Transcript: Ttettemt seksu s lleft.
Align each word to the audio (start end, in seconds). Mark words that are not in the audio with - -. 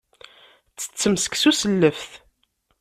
Ttettemt 0.73 1.21
seksu 1.23 1.51
s 1.59 1.61
lleft. 1.71 2.11